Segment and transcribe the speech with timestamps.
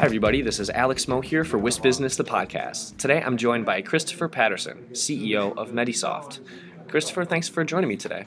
[0.00, 0.40] Hi, everybody.
[0.40, 2.96] This is Alex Moe here for WIS Business, the podcast.
[2.96, 6.40] Today I'm joined by Christopher Patterson, CEO of Medisoft.
[6.88, 8.24] Christopher, thanks for joining me today.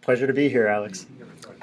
[0.00, 1.04] Pleasure to be here, Alex.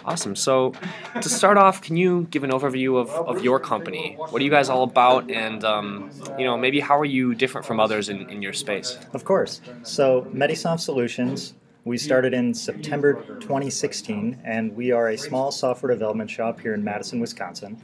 [0.05, 0.35] Awesome.
[0.35, 0.73] So,
[1.19, 4.13] to start off, can you give an overview of, of your company?
[4.15, 5.31] What are you guys all about?
[5.31, 8.99] And, um, you know, maybe how are you different from others in, in your space?
[9.13, 9.59] Of course.
[9.81, 16.29] So, Medisoft Solutions, we started in September 2016, and we are a small software development
[16.29, 17.81] shop here in Madison, Wisconsin.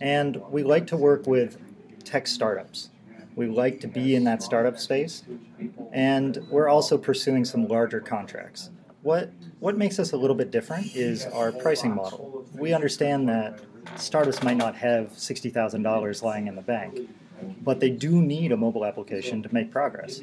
[0.00, 1.58] And we like to work with
[2.04, 2.90] tech startups.
[3.34, 5.22] We like to be in that startup space,
[5.92, 8.70] and we're also pursuing some larger contracts.
[9.02, 12.44] What what makes us a little bit different is our pricing model.
[12.52, 13.60] We understand that
[13.96, 17.08] startups might not have sixty thousand dollars lying in the bank,
[17.62, 20.20] but they do need a mobile application to make progress.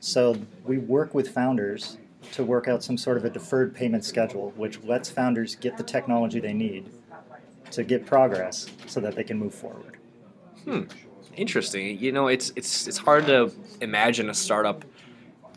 [0.00, 1.98] So we work with founders
[2.32, 5.84] to work out some sort of a deferred payment schedule, which lets founders get the
[5.84, 6.90] technology they need
[7.72, 9.96] to get progress so that they can move forward.
[10.64, 10.82] Hmm.
[11.36, 11.98] Interesting.
[11.98, 14.84] You know, it's it's it's hard to imagine a startup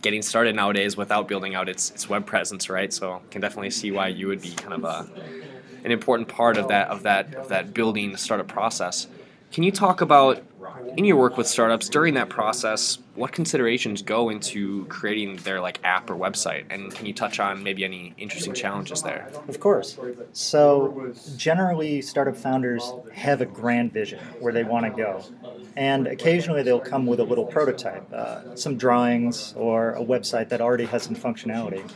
[0.01, 2.91] getting started nowadays without building out its, its web presence, right?
[2.91, 5.09] So I can definitely see why you would be kind of a,
[5.83, 9.07] an important part of that of that of that building startup process.
[9.51, 10.41] Can you talk about
[10.97, 15.79] in your work with startups during that process, what considerations go into creating their like
[15.83, 19.29] app or website, and can you touch on maybe any interesting challenges there?
[19.47, 19.97] Of course.
[20.33, 25.23] So generally, startup founders have a grand vision where they want to go,
[25.75, 30.61] and occasionally they'll come with a little prototype, uh, some drawings, or a website that
[30.61, 31.89] already has some functionality.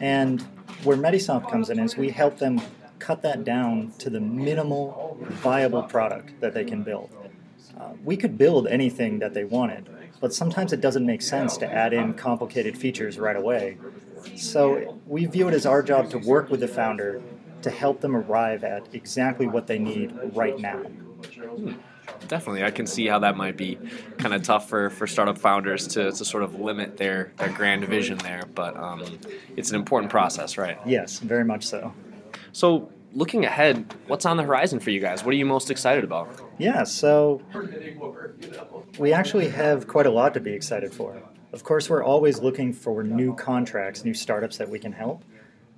[0.00, 0.40] And
[0.84, 2.60] where Medisoft comes in is we help them
[3.02, 7.10] cut that down to the minimal viable product that they can build.
[7.78, 9.88] Uh, we could build anything that they wanted,
[10.20, 13.76] but sometimes it doesn't make sense to add in complicated features right away.
[14.36, 17.20] So we view it as our job to work with the founder
[17.62, 20.78] to help them arrive at exactly what they need right now.
[20.78, 21.72] Hmm.
[22.28, 23.78] Definitely, I can see how that might be
[24.18, 27.84] kind of tough for, for startup founders to, to sort of limit their, their grand
[27.84, 29.02] vision there, but um,
[29.56, 30.78] it's an important process, right?
[30.86, 31.92] Yes, very much so.
[32.52, 35.24] So, looking ahead, what's on the horizon for you guys?
[35.24, 36.40] What are you most excited about?
[36.58, 37.40] Yeah, so
[38.98, 41.20] we actually have quite a lot to be excited for.
[41.52, 45.24] Of course, we're always looking for new contracts, new startups that we can help.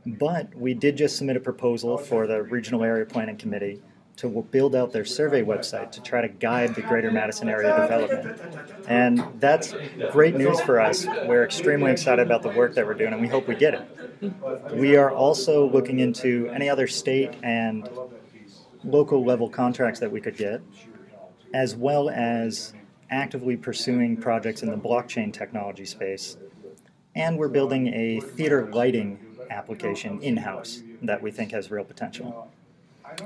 [0.07, 3.81] But we did just submit a proposal for the Regional Area Planning Committee
[4.17, 8.41] to build out their survey website to try to guide the greater Madison area development.
[8.87, 9.75] And that's
[10.13, 11.07] great news for us.
[11.07, 14.04] We're extremely excited about the work that we're doing, and we hope we get it.
[14.73, 17.89] We are also looking into any other state and
[18.83, 20.61] local level contracts that we could get,
[21.53, 22.75] as well as
[23.11, 26.37] actively pursuing projects in the blockchain technology space.
[27.15, 29.19] And we're building a theater lighting
[29.51, 32.51] application in house that we think has real potential.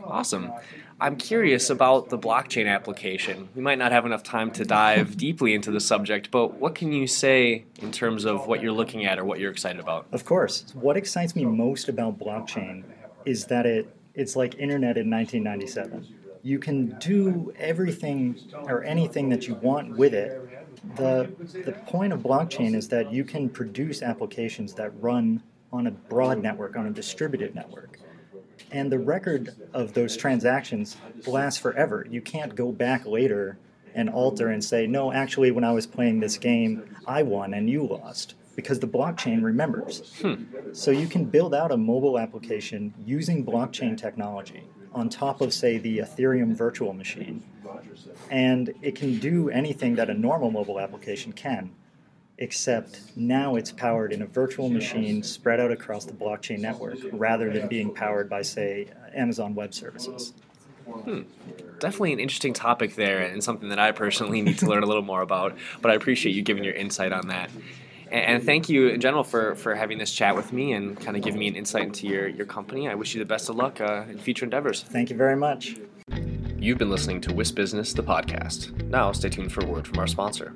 [0.05, 0.53] Awesome.
[1.01, 3.49] I'm curious about the blockchain application.
[3.55, 6.93] We might not have enough time to dive deeply into the subject, but what can
[6.93, 10.07] you say in terms of what you're looking at or what you're excited about?
[10.13, 10.65] Of course.
[10.75, 12.85] What excites me most about blockchain
[13.25, 16.09] is that it it's like internet in 1997.
[16.43, 20.43] You can do everything or anything that you want with it.
[20.97, 21.31] The
[21.65, 26.43] the point of blockchain is that you can produce applications that run on a broad
[26.43, 27.99] network, on a distributed network
[28.71, 30.97] and the record of those transactions
[31.27, 32.07] lasts forever.
[32.09, 33.59] You can't go back later
[33.95, 37.69] and alter and say, no, actually, when I was playing this game, I won and
[37.69, 40.15] you lost, because the blockchain remembers.
[40.21, 40.45] Hmm.
[40.73, 45.79] So you can build out a mobile application using blockchain technology on top of, say,
[45.79, 47.43] the Ethereum virtual machine.
[48.31, 51.71] And it can do anything that a normal mobile application can
[52.39, 57.53] except now it's powered in a virtual machine spread out across the blockchain network rather
[57.53, 60.33] than being powered by, say, Amazon Web Services.
[60.87, 61.23] Hmm.
[61.81, 65.03] Definitely an interesting topic there, and something that I personally need to learn a little
[65.03, 65.57] more about.
[65.83, 67.51] But I appreciate you giving your insight on that.
[68.11, 71.23] And, thank you in general for, for having this chat with me and kind of
[71.23, 72.89] giving me an insight into your, your company.
[72.89, 74.83] I wish you the best of luck uh, in future endeavors.
[74.83, 75.77] Thank you very much.
[76.59, 78.73] You've been listening to WIS Business, the podcast.
[78.85, 80.55] Now, stay tuned for a word from our sponsor.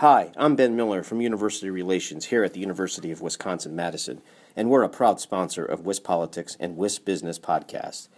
[0.00, 4.20] Hi, I'm Ben Miller from University Relations here at the University of Wisconsin Madison,
[4.54, 8.08] and we're a proud sponsor of WIS Politics and WIS Business Podcasts.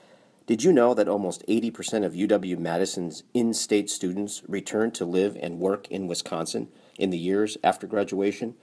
[0.45, 5.39] Did you know that almost 80% of UW Madison's in state students return to live
[5.41, 6.67] and work in Wisconsin
[6.99, 8.57] in the years after graduation?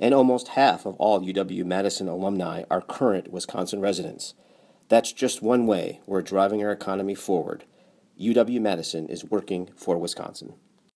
[0.00, 4.34] And almost half of all UW Madison alumni are current Wisconsin residents.
[4.88, 7.62] That's just one way we're driving our economy forward.
[8.20, 10.54] UW Madison is working for Wisconsin.